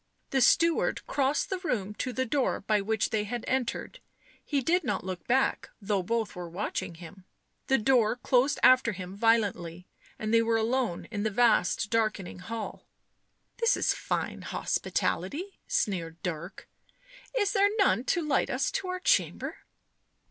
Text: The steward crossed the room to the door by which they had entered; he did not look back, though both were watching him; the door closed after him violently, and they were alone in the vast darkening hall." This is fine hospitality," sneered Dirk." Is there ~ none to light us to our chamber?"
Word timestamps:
The 0.31 0.41
steward 0.41 1.05
crossed 1.05 1.51
the 1.51 1.59
room 1.59 1.93
to 1.99 2.11
the 2.11 2.25
door 2.25 2.59
by 2.61 2.81
which 2.81 3.11
they 3.11 3.23
had 3.25 3.45
entered; 3.47 3.99
he 4.43 4.59
did 4.59 4.83
not 4.83 5.03
look 5.03 5.27
back, 5.27 5.69
though 5.79 6.01
both 6.01 6.35
were 6.35 6.49
watching 6.49 6.95
him; 6.95 7.23
the 7.67 7.77
door 7.77 8.15
closed 8.15 8.57
after 8.63 8.93
him 8.93 9.15
violently, 9.15 9.85
and 10.17 10.33
they 10.33 10.41
were 10.41 10.57
alone 10.57 11.05
in 11.11 11.21
the 11.21 11.29
vast 11.29 11.91
darkening 11.91 12.39
hall." 12.39 12.87
This 13.59 13.77
is 13.77 13.93
fine 13.93 14.41
hospitality," 14.41 15.59
sneered 15.67 16.23
Dirk." 16.23 16.67
Is 17.39 17.51
there 17.51 17.69
~ 17.75 17.77
none 17.77 18.03
to 18.05 18.23
light 18.23 18.49
us 18.49 18.71
to 18.71 18.87
our 18.87 18.99
chamber?" 18.99 19.57